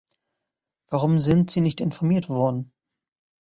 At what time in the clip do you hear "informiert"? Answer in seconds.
1.79-2.27